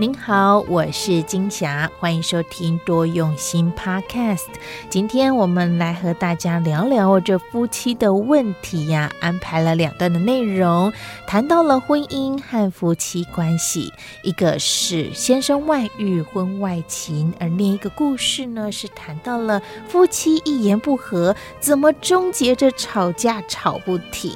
[0.00, 4.46] 您好，我是金霞，欢迎收听多用心 Podcast。
[4.88, 10.92] 今天我们来和大家聊聊这夫妻的问题呀，安排了两段的内容，
[11.26, 13.92] 谈到了婚姻和夫妻关系，
[14.22, 24.30] 一个是先生外遇婚外情，而另一个故事呢是谈到了夫妻一言不合，怎么终结着吵架吵不停。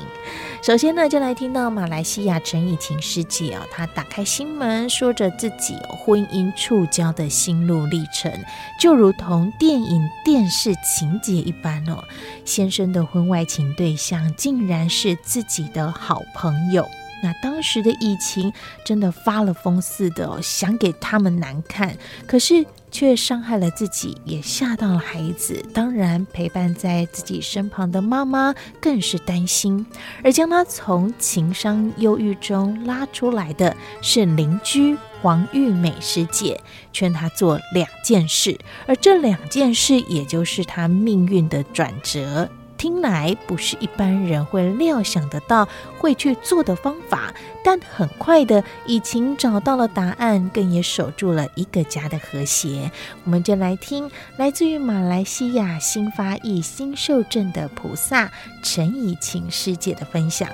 [0.62, 8.32] 首先呢，就来听到马来西亚陈以晴师姐哦，她打开心门，说着自己婚姻触礁的心路历程，
[8.78, 12.04] 就如同电影、电视情节一般哦。
[12.44, 16.88] 先生的婚外情对象竟然是自己的好朋友。
[17.22, 18.52] 那当时的疫情
[18.84, 25.64] 真的发了疯似的哦，想给他们难看，可是却伤害了自己，也吓到了孩子。
[25.72, 29.86] 当然，陪伴在自己身旁的妈妈更是担心。
[30.22, 36.60] 而将她从情伤忧郁中拉出来的是邻居黄玉美师姐，
[36.92, 42.50] 劝她做两件事，而这两件事也就是她命运的转折。
[42.82, 52.90] 听来不是一般人会料想得到会去做的方法，但很快的，以晴找到了答案，更也守住了一个家的和谐。
[53.22, 58.28] 我们就来听来自于马来西亚新发意新受证的菩萨
[58.64, 60.48] 陈以晴师姐的分享。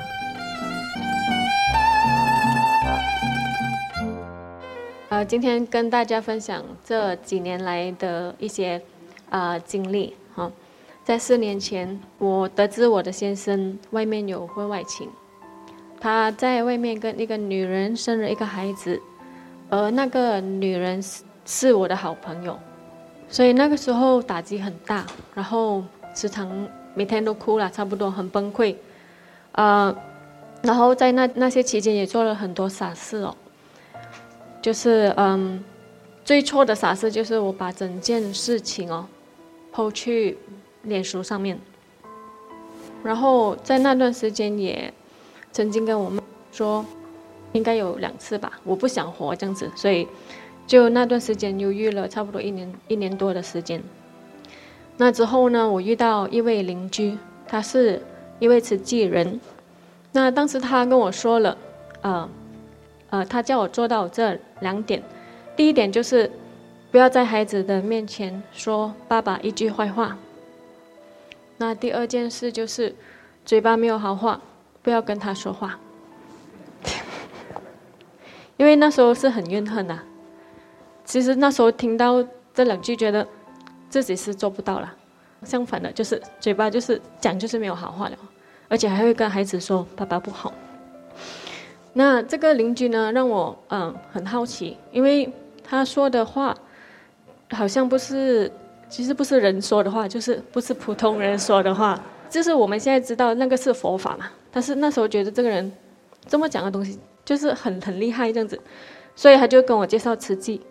[5.09, 8.83] 呃，今天跟大家分享这几年来的一些
[9.31, 10.53] 啊、呃、经历哈。
[11.09, 15.09] 在四年前，我得知我的先生外面有婚外情，
[15.99, 19.01] 他在外面跟一个女人生了一个孩子，
[19.71, 22.59] 而那个女人是是我的好朋友，
[23.27, 25.83] 所以那个时候打击很大，然后
[26.15, 26.47] 时常
[26.93, 28.77] 每天都哭了，差不多很崩溃，
[29.53, 29.97] 呃，
[30.61, 33.35] 然后在那那些期间也做了很多傻事哦，
[34.61, 35.65] 就是嗯，
[36.23, 39.07] 最错的傻事就是我把整件事情哦
[39.73, 40.37] 抛去。
[40.89, 41.59] 脸书上面，
[43.05, 44.93] 然后在那段时间也
[45.53, 46.85] 曾经跟我妈说，
[47.53, 50.09] 应该有两次吧，我不想活这样子，所以
[50.67, 53.83] 就那段时间犹豫了差不多一年一年多的时间。
[54.97, 57.17] 那之后呢，我遇到一位邻居，
[57.47, 58.03] 他是
[58.41, 59.41] 一位慈济人，
[60.13, 61.57] 那当时他跟我说了，
[62.03, 62.29] 呃，
[63.11, 65.03] 呃，他叫我做到这两点，
[65.57, 66.31] 第一点就是
[66.91, 70.19] 不要在孩子的面前说爸爸一句坏话。
[71.61, 72.95] 那第二件事就是，
[73.45, 74.41] 嘴巴没有好话，
[74.81, 75.79] 不要跟他说话。
[78.57, 80.01] 因为那时候是很怨恨呐。
[81.05, 82.25] 其实那时候听到
[82.55, 83.27] 这两句，觉得
[83.91, 84.95] 自己是做不到了。
[85.43, 88.17] 相反的，就是嘴巴就是讲就是没有好话了，
[88.69, 90.55] 而且还会跟孩子说爸爸不好。
[91.93, 95.33] 那这个邻居呢，让我嗯很好奇，因为
[95.65, 96.57] 他说的话
[97.51, 98.53] 好像不是。
[98.89, 102.01] 其实不是人说的话，就是不是普通人说的话，
[102.31, 104.27] 就是我们现在知道那个是佛法嘛。
[104.51, 105.71] 但是那时候觉得这个人
[106.27, 108.59] 这么讲的东西就是很很厉害这样子，
[109.15, 110.63] 所以他就跟我介绍慈济。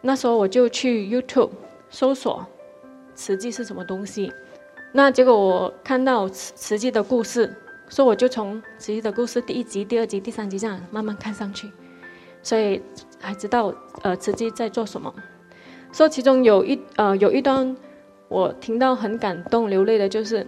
[0.00, 1.50] 那时候我就去 YouTube
[1.90, 2.44] 搜索
[3.14, 4.32] 慈济是什么东西，
[4.92, 7.54] 那结果我看到慈慈济的故事，
[7.88, 11.70] 所以我就从慈济的故事第一集、第二集、第三集这样慢慢看上去，
[12.42, 12.80] 所以
[13.20, 15.12] 还知道呃慈济在做什么。
[15.92, 17.76] 说、其中有一呃有一段
[18.28, 20.46] 我听到很感动流泪的，就是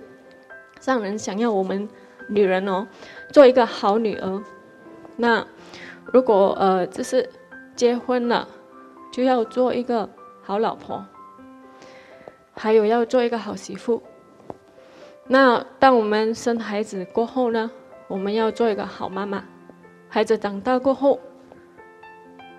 [0.80, 1.88] 上人想要我们
[2.28, 2.86] 女人哦
[3.32, 4.42] 做一个好女儿。
[5.16, 5.44] 那
[6.12, 7.28] 如果呃就是
[7.74, 8.46] 结婚了，
[9.12, 10.08] 就要做一个
[10.42, 11.04] 好老婆，
[12.52, 14.02] 还有要做一个好媳妇。
[15.26, 17.70] 那当我们生孩子过后呢，
[18.08, 19.42] 我们要做一个好妈妈。
[20.08, 21.20] 孩子长大过后，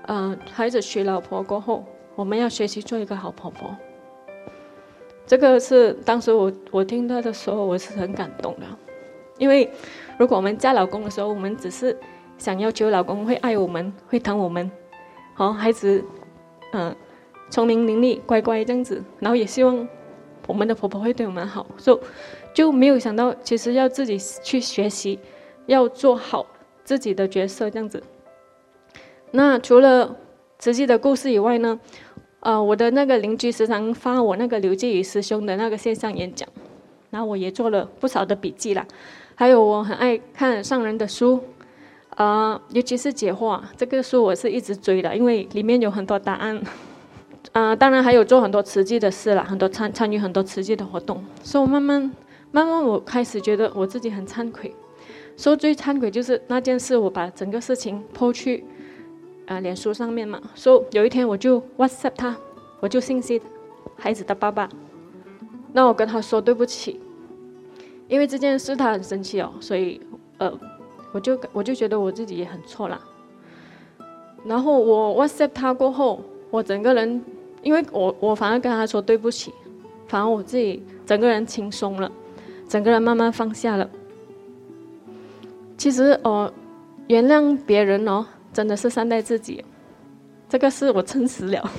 [0.08, 1.86] 嗯、呃，孩子娶老婆过后。
[2.16, 3.76] 我们要学习做一个好婆婆，
[5.26, 8.66] 这个是当时我我听到的时候，我是很感动的，
[9.38, 9.72] 因为
[10.20, 11.98] 如果我们嫁老公的时候，我们只是
[12.38, 14.70] 想要求老公会爱我们，会疼我们，
[15.34, 16.04] 好孩子，
[16.74, 16.94] 嗯，
[17.50, 19.88] 聪明伶俐，乖乖这样子，然后也希望
[20.48, 22.00] 我们的婆婆会对我们好，就
[22.54, 25.18] 就没有想到其实要自己去学习，
[25.66, 26.46] 要做好
[26.84, 28.04] 自己的角色这样子。
[29.32, 30.18] 那除了。
[30.62, 31.80] 慈济的故事以外呢，
[32.42, 36.48] 呃，我的那个邻居时常发我那个刘介宇师兄的那个线上演讲，
[37.10, 38.86] 然后我也做了不少的笔记啦。
[39.34, 41.44] 还有我很爱看上人的书，
[42.10, 46.56] 啊、呃，尤其是解惑这个书我是一直追的，因为里面有很多答案。
[47.54, 51.26] 啊、 呃，当然还有做很多慈济的事啦，很多参参与很多慈济的活动。
[51.42, 52.00] 所以我慢慢
[52.52, 54.72] 慢慢我开始觉得我自己很惭愧，
[55.36, 58.64] 说最惭愧就是那件事，我把整个事情抛去。
[59.52, 62.38] 呃脸书上面嘛，所以有一天我就 WhatsApp 他，
[62.80, 63.42] 我就信息
[63.98, 64.70] 孩子的爸爸，
[65.74, 67.02] 那我跟他说对不起，
[68.08, 70.00] 因为这件事他很生气哦，所以
[70.38, 70.58] 呃
[71.12, 73.02] 我就我就觉得我自己也很错了。
[74.46, 77.22] 然后我 WhatsApp 他过后，我整个人，
[77.62, 79.52] 因为我我反而跟他说对不起，
[80.08, 82.10] 反而我自己整个人轻松了，
[82.70, 83.90] 整个人慢慢放下了。
[85.78, 86.54] 其实哦，
[87.08, 89.64] 原谅别人哦，真的是善待自己，
[90.50, 91.72] 这个是我诚实了。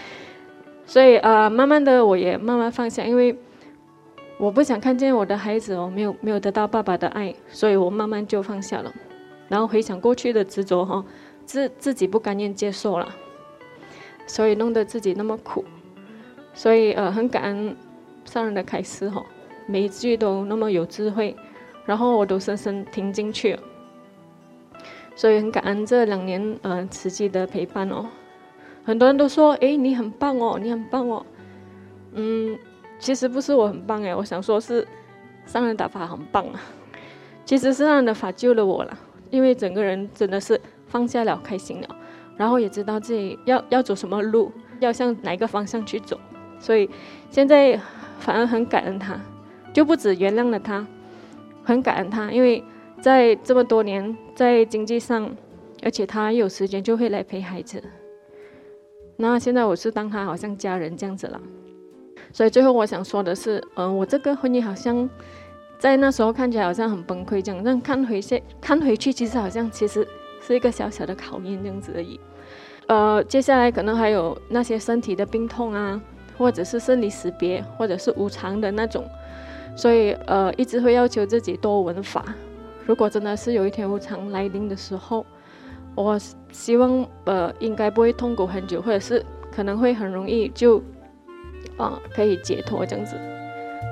[0.86, 3.38] 所以呃，慢慢的我也慢慢放下，因为
[4.38, 8.92] 我不想看见我的孩子哦，没有没有得到爸爸的爱，所以我慢慢就放下了。
[9.48, 11.04] 然后回想过去的执着哈、哦。
[11.46, 13.08] 自自己不甘愿接受了，
[14.24, 15.64] 所以弄得自己那么苦，
[16.54, 17.76] 所以呃很感恩
[18.24, 19.26] 上人的开示哈，
[19.66, 21.34] 每一句都那么有智慧，
[21.84, 23.62] 然后我都深深听进去了，
[25.20, 28.06] 所以很感恩这两年呃慈济的陪伴哦，
[28.82, 31.26] 很多人都说诶你很棒哦，你很棒哦，
[32.14, 32.58] 嗯，
[32.98, 34.88] 其实不是我很棒哎，我想说是
[35.44, 36.60] 上人打法很棒啊，
[37.44, 40.58] 其实是上人的法救了我了，因为整个人真的是。
[40.86, 41.88] 放下了，开心了，
[42.36, 44.50] 然后也知道自己要要走什么路，
[44.80, 46.18] 要向哪一个方向去走，
[46.58, 46.90] 所以
[47.30, 47.78] 现在
[48.18, 49.16] 反而很感恩他，
[49.72, 50.84] 就不止原谅了他，
[51.62, 52.64] 很感恩他，因为
[53.00, 55.34] 在这么多年在经济上，
[55.82, 57.82] 而且他有时间就会来陪孩子，
[59.16, 61.40] 那现在我是当他好像家人这样子了，
[62.32, 65.08] 所以最后我想说的是，嗯、我这个婚姻好像
[65.78, 70.06] 在那时候看起来好像很崩溃这样，但看回去看回去，其实好像其实。
[70.42, 72.18] 是一个小小的考验，这样子而已。
[72.86, 76.00] 呃，接下来可能还有那些身体的病痛啊，
[76.38, 79.04] 或者是生离死别，或者是无常的那种，
[79.76, 82.24] 所以呃，一直会要求自己多闻法。
[82.90, 85.24] 如果真的是有一天无常来临的时候，
[85.94, 86.18] 我
[86.50, 90.82] 希望呃，应该不会痛苦很久，或者是可能会很容易就
[91.76, 93.16] 啊、可以解脱这样子。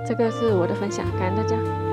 [0.05, 1.88] 这个是我的分享，感恩大家。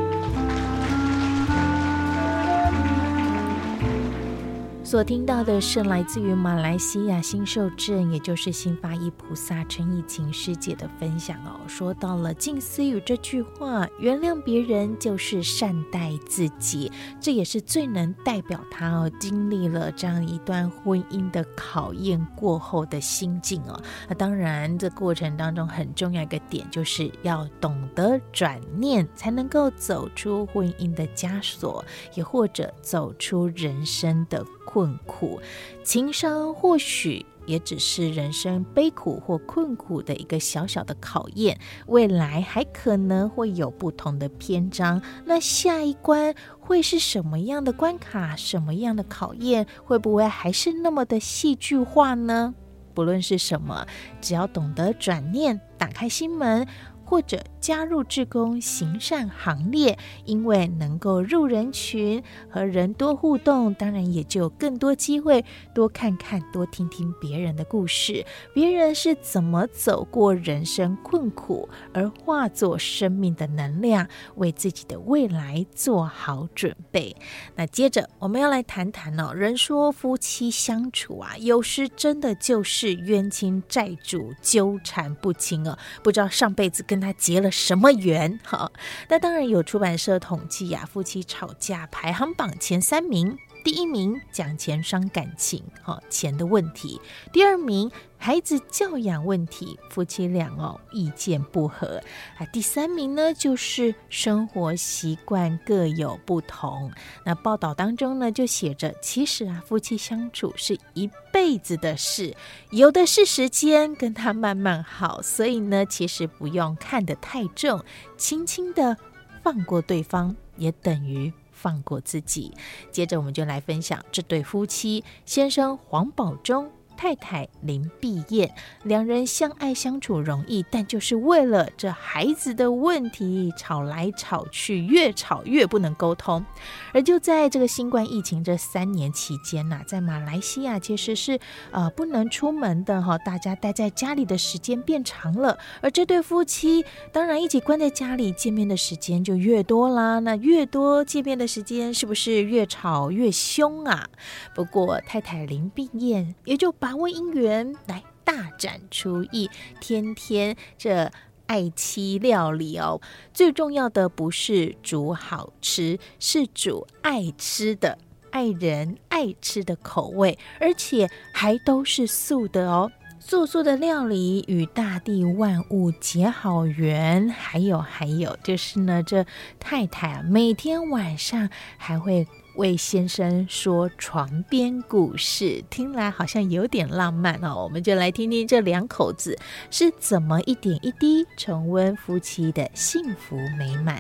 [4.86, 11.60] 所听到的是来自于马来西亚新受镇，也就是新发意菩萨陈以晴师姐的分享哦。
[11.68, 23.82] 说到了静思语这句话，原谅别人就是善待自己，这也是最能代表她哦，经历了这样一段婚姻的考验过后的心境哦。
[24.08, 31.84] 那当然，这过程当中很重要一个点，就是要懂得转念，才能够走出婚姻的枷锁，
[32.14, 34.46] 也或者走出人生的。
[34.66, 35.40] 困苦，
[35.84, 41.58] 情伤或许也只是人生悲苦或困苦的一个小小的考验，
[41.88, 45.02] 未来还可能会有不同的篇章。
[45.26, 48.36] 那下一关会是什么样的关卡？
[48.36, 49.68] 什么样的考验？
[49.84, 52.56] 会不会还是那么的戏剧化呢？
[52.94, 53.86] 不论是什么，
[54.22, 56.66] 只要懂得转念，打开心门。
[57.06, 77.16] 或者加入志工行善行列，因为能够入人群，和人多互动，当然也就更多机会多看看、多听听别人的故事，别人是怎么走过人生困苦，而化作生命的能量，为自己的未来做好准备。
[77.56, 88.40] 那接着我们要来谈谈哦，人说夫妻相处啊，有时真的就是冤亲债主纠缠不清哦，不知道上辈子跟跟他结了什么缘？
[88.48, 88.72] 哈，
[89.10, 97.02] 那当然有出版社统计呀，夫妻吵架排行榜前三名，第一名讲钱伤感情，哈，钱的问题；
[97.34, 102.00] 第二名孩子教养问题，夫妻俩哦意见不合
[102.38, 106.92] 啊；第三名呢就是生活习惯各有不同。
[107.24, 112.36] 那报道当中呢就写着，其实啊夫妻相处是一辈子的事，
[112.70, 117.84] 有的是时间跟他慢慢好，所以呢，其实不用看得太重，
[118.16, 118.96] 轻轻的
[119.42, 121.34] 放过对方，也等于
[121.66, 122.54] 放过自己。
[122.92, 126.70] 接着，我们就来分享这对夫妻，先生黄宝忠。
[126.96, 136.46] 太太林碧燕，两人相爱相处容易，但就是为了这孩子的问题吵来吵去，越吵越不能沟通。
[136.94, 141.40] 而就在这个新冠疫情这三年期间呐，在马来西亚其实是
[141.72, 150.20] 呃不能出门的哈，大家待在家里的时间变长了，而这对夫妻当然一起关在家里，见面的时间就越多啦。
[150.20, 154.08] 那越多见面的时间，是不是越吵越凶啊？
[154.54, 156.74] 不过太太林碧燕也就。
[156.86, 159.50] 把握姻缘来大展厨艺，
[159.82, 161.12] 天天这
[161.48, 163.02] 爱妻料理哦。
[163.34, 167.98] 最重要的不是煮好吃，是煮爱吃的。
[168.30, 172.92] 爱人爱吃的口味，而且还都是素的哦。
[173.20, 179.26] 素素的料理与大地万物结好缘，还有还有就是呢，这
[179.60, 187.64] 太太啊，每天晚上还会为先生说床边故事，听来好像有点浪漫哦。
[187.64, 189.38] 我们就来听听这两口子
[189.70, 193.98] 是怎么一点一滴重温夫妻的幸福美满。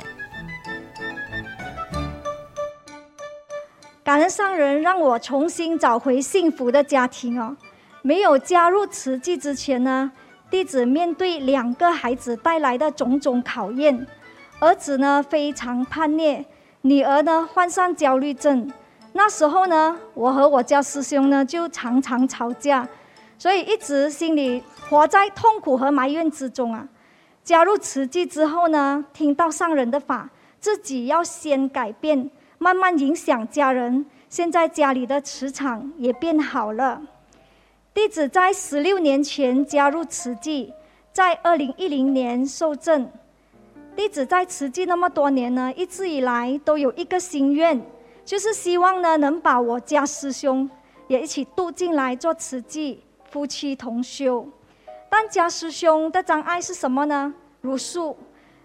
[4.03, 7.57] 感恩上人让我重新找回幸福的家庭哦。
[8.01, 10.11] 没有加入慈济之前呢，
[10.49, 14.05] 弟子面对两个孩子带来的种种考验，
[14.59, 16.45] 儿子呢非常叛逆，
[16.85, 18.71] 女儿呢患上焦虑症。
[19.13, 22.87] 那时候呢，我和我家师兄呢就常常吵架，
[23.39, 26.87] 所以一直心里活在痛苦和埋怨之中啊。
[27.43, 34.05] 加入慈济之后呢，听到上人的法，自己要先改变，慢慢影响家人。
[34.29, 37.01] 现在家里的磁场也变好了。
[37.95, 40.71] 弟子在十六年前加入慈济，
[41.11, 43.09] 在二零一零年受证。
[43.95, 47.81] 弟子在慈济那么多年呢，一直以来都有一个心愿，
[48.25, 50.69] 就是希望呢能把我家师兄
[51.07, 54.45] 也一起度进来做慈济夫妻同修。
[55.09, 57.33] 但家师兄的障碍是什么呢？
[57.61, 58.17] 茹素，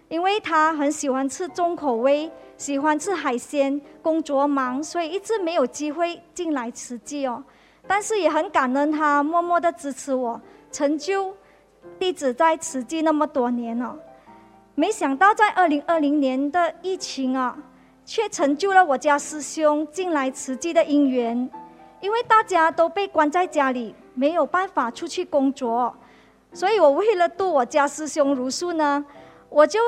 [0.09, 7.41] 因为他很喜欢吃重口味，喜欢吃海鲜，工作忙，所以一直没有机会进来慈济哦。
[7.87, 10.39] 但是也很感恩他默默的支持我，
[10.71, 11.33] 成就
[11.97, 13.97] 弟子在慈济那么多年了。
[14.75, 17.57] 没想到在二零二零年的疫情啊，
[18.05, 21.49] 却成就了我家师兄进来慈济的因缘。
[21.99, 25.95] 因为大家都被关在家里，没有办法出去工作，
[26.51, 29.05] 所以我为了度我家师兄茹素呢，
[29.49, 29.79] 我就。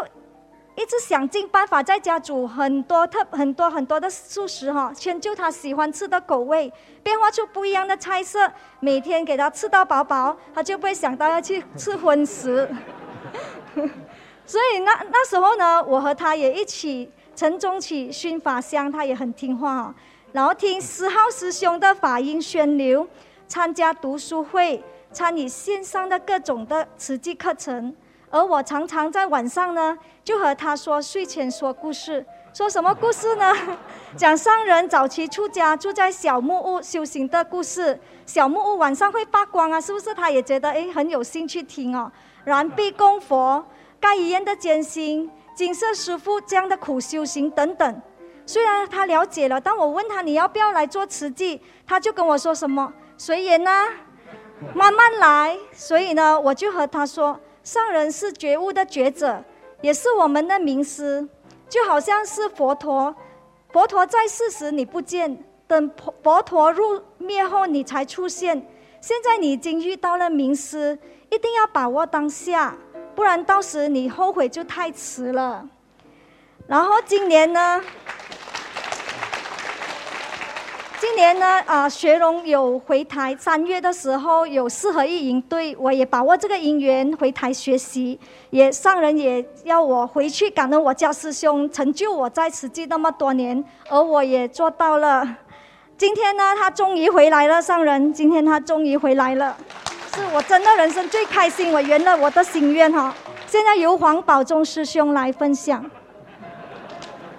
[0.75, 6.74] 一直想尽办法在家煮很多特很多很多的素食哈，迁就他喜欢吃的口味，
[7.04, 12.68] 变化出不一样的菜色，每天给他吃到饱饱，他就不会想到要去吃荤食。
[14.46, 19.96] 所以那那时候呢，我和他也一起晨钟起熏法香，他也很听话哦。
[20.32, 23.08] 然后听十号师兄的法音宣流，
[23.48, 27.96] 参加读书会，参与线上的各种的慈济课程。
[28.30, 33.54] 而我常常在晚上呢，就和他说睡前说故事，说什么故事呢？
[34.18, 38.00] 讲上人早期出家住在小木屋修行的故事。
[38.26, 40.14] 小木屋晚上会发光啊，是不是？
[40.16, 42.12] 他也觉得诶很有兴趣听哦。
[42.44, 43.64] 燃臂供佛、
[44.03, 48.01] 盖医院的艰辛、金色师父这样的苦修行等等。
[48.45, 53.88] 虽然他了解了，但我问他你要不要来做慈济，他就跟我说什么随缘呐，
[54.75, 55.57] 慢慢来。
[55.72, 57.39] 所以呢，我就和他说。
[57.63, 59.41] 上人是觉悟的觉者，
[59.79, 61.25] 也是我们的名师，
[61.69, 63.15] 就好像是佛陀。
[63.72, 65.89] 佛陀在世时你不见，等
[66.22, 68.67] 佛陀入灭后你才出现。
[69.00, 72.75] 现在你已经遇到了名师，一定要把握当下，
[73.15, 75.67] 不然到时你后悔就太迟了。
[76.67, 77.82] 然后今年呢？
[81.00, 88.17] 今年呢，啊，学荣有回台，三月的时候有四合一营队，我也把握这个因缘回台学习，
[88.51, 95.27] 也上人也要我回去感恩我家师兄成就我在慈济那么多年，而我也做到了。
[95.98, 99.58] 今天呢，他终于回来了，上人，今天他终于回来了，
[100.15, 103.15] 是我真的人生最开心，我圆了我的心愿哈。
[103.48, 105.82] 现在由黄宝忠师兄来分享。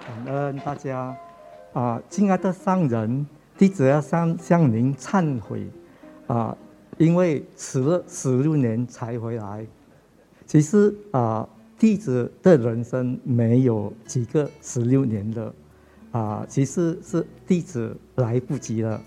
[0.05, 1.15] 感恩大家，
[1.71, 3.25] 啊，亲爱的上人。
[3.57, 5.65] 弟子要向向您忏悔，
[6.27, 6.53] 啊，
[6.97, 9.65] 因为迟了十六年才回来。
[10.45, 11.47] 其实啊，
[11.79, 15.53] 弟子的人生没有几个十六年的，
[16.11, 19.01] 啊，其实是弟子来不及了，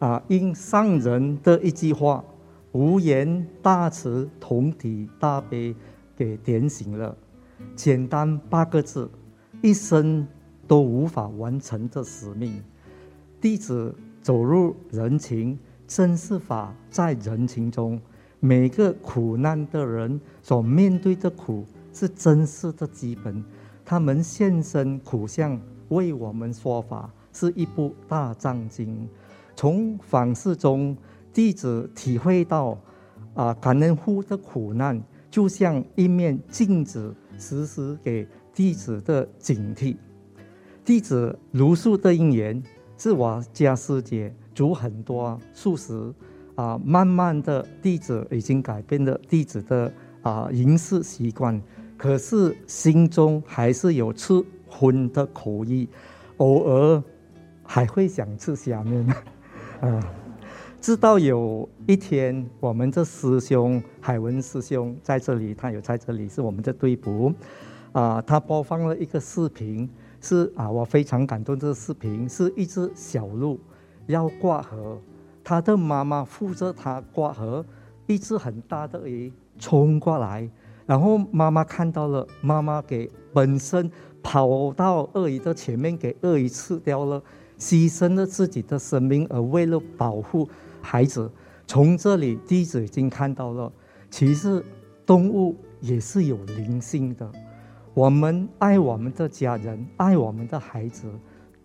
[0.00, 2.24] 啊，因上人的一句话
[2.72, 5.74] “无言大慈，同体大悲”
[6.16, 7.16] 给点醒了，
[7.76, 9.08] 简单八个字，
[9.62, 10.26] 一生
[10.66, 12.62] 都无法完成这使命。
[13.40, 15.56] 弟子走入人情，
[15.86, 18.00] 真是法在人情中。
[18.40, 23.44] 每个苦难的人所面对的苦，是真实的基本。
[23.84, 29.08] 他们现身苦相为我们说法，是一部大藏经。
[29.56, 30.96] 从访视中，
[31.32, 32.78] 弟子体会到，
[33.34, 39.96] 啊，感恩户的苦难就像一面镜子，时时给弟子的警惕。
[40.84, 42.62] 弟子茹素的因缘。
[43.00, 46.12] 是我家师姐煮很多素食，
[46.56, 51.62] 啊，慢慢的弟子已经改变了弟子的啊饮食习惯，
[51.96, 55.88] 可是心中还是有吃荤的口意，
[56.38, 57.00] 偶尔
[57.62, 59.06] 还会想吃虾面，
[59.80, 60.12] 啊，
[60.80, 67.32] 直到有一天，我们的师兄海文师兄在这里，他有在这里是我们的队部，
[67.92, 71.58] 啊，他播放了一个视频，是啊，我非常感动。
[71.58, 73.58] 这个视频是一只小鹿
[74.06, 74.98] 要过河，
[75.42, 77.64] 他的妈妈扶着他过河，
[78.06, 80.48] 一只很大的鱼冲过来，
[80.86, 83.90] 然后妈妈看到了，妈妈给本身
[84.22, 87.20] 跑到鳄鱼的前面，给鳄鱼吃掉了。
[87.58, 90.48] 牺牲了自己的生命，而为了保护
[90.90, 91.30] 孩子，
[91.66, 93.70] 从这里弟子已经看到了，
[94.10, 94.64] 其实
[95.04, 97.30] 动物也是有灵性的。
[97.92, 101.06] 我们爱我们的家人，爱我们的孩子，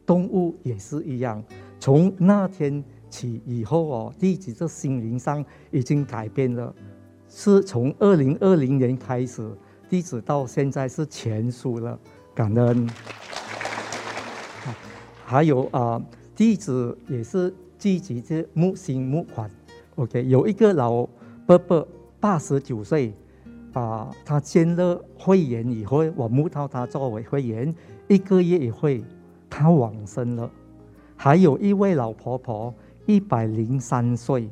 [0.06, 1.42] 动物也是一样。
[1.80, 6.76] 从那天起以后哦，弟子的心灵上已经改变了，
[7.30, 9.50] 是从二零二零年开始，
[9.88, 11.98] 弟子到现在是全素了，
[12.36, 12.90] 感恩。
[15.24, 16.02] 还有啊，
[16.36, 17.54] 弟子也是
[17.84, 19.52] 积极的募心募款。
[19.96, 21.06] OK，有一个老
[21.46, 21.86] 伯伯
[22.18, 23.12] 八十九岁，
[23.74, 27.76] 啊，他建了会员以后，我募到他作为会员，
[28.08, 28.88] 一个月以后
[29.50, 30.50] 他往生了。
[31.18, 32.74] 还有一位老婆婆
[33.06, 34.50] 一百零三岁，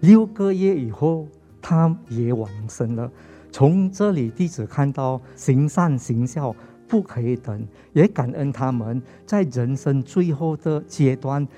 [0.00, 1.28] 六个月以后
[1.60, 3.08] 他也往生了。
[3.52, 6.52] 从这里弟子看到行善行孝。
[6.88, 11.48] 不可以等，也感恩他们在人生最后的阶段，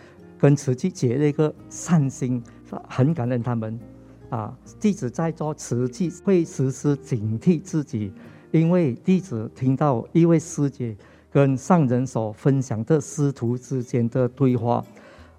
[0.45, 2.43] 跟慈济结了一个善心，
[2.87, 3.81] 很感恩他们。
[4.29, 8.13] 啊，弟子在做慈济会时时警惕自己，
[8.51, 10.95] 因为弟子听到一位师姐
[11.33, 14.85] 跟上人所分享的师徒之间的对话。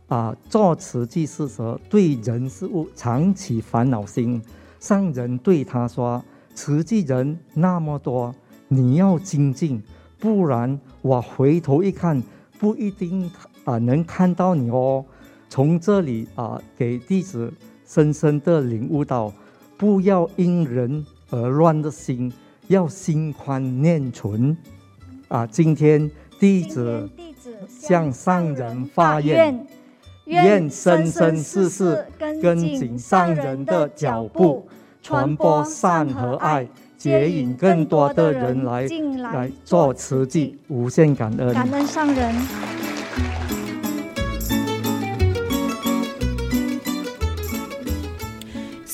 [0.08, 4.42] 啊，做慈济事时对人事物常起烦恼心。
[4.80, 6.24] 上人对他说
[6.56, 8.34] ：“慈济人那么多。”
[8.68, 9.84] 你要精进，
[10.18, 12.24] 不然我回头一看，
[12.58, 13.32] 不一定
[13.66, 15.04] 啊能看到你哦。
[15.50, 17.54] 从这里啊，给弟子
[17.86, 19.32] 深深的领悟到，
[19.78, 22.32] 不要因人而乱的心，
[22.68, 24.56] 要心宽念纯。
[25.28, 27.10] 啊，今天弟子
[27.68, 29.66] 向上人发愿，
[30.26, 32.06] 愿生生世世
[32.42, 34.68] 跟紧上人的脚步，
[35.02, 36.68] 传播善和爱。
[36.98, 38.88] 接引更多的人来
[39.32, 42.36] 来做慈济，无限感恩，感恩上人。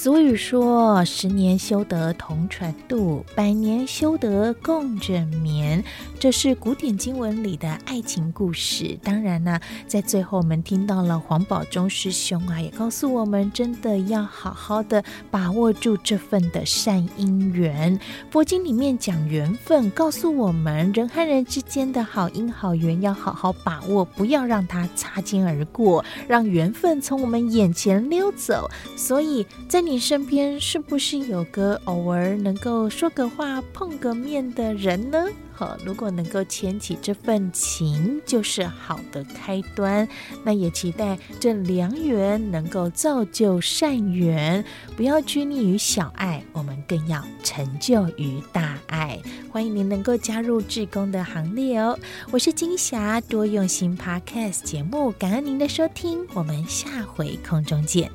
[0.04, 5.84] 俗语说：“十年修得同船渡，百年修得共枕眠。”
[6.20, 8.98] 这是古典经文里的爱情故事。
[9.04, 18.00] 当然呢，在最后我们听到了黄宝忠师兄啊，也告诉我们，真的要好好的把握住这份的善因缘。
[18.32, 28.68] 佛经里面讲缘分，告诉我们人和人之间的好因好缘要好好把握，不要让它擦肩而过，让缘分从我们眼前溜走。
[28.98, 29.91] 所以在你。
[29.92, 35.28] 你身边是不是有个偶尔能够说个话、碰个面的人呢？
[35.52, 40.08] 好，如果能够牵起这份情，就是好的开端。
[40.46, 44.64] 那也期待这良缘能够造就善缘，
[44.96, 49.20] 不要拘泥于小爱，我们更要成就于大爱。
[49.52, 52.00] 欢迎您能够加入志工的行列哦！
[52.32, 58.10] 我是金霞，多用心 Podcast 节目，感恩您的收听，我们下回空中见。